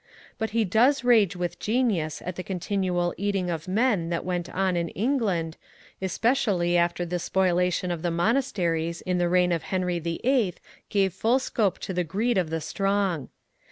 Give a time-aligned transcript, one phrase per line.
[0.39, 4.75] But he does rage with genius at the continual eating of men that went on
[4.75, 5.57] in England,
[6.01, 10.59] especially after the spoliation of the monasteries in the reign of Henry the Eighth
[10.89, 13.29] gave full scope to the greed of the strong.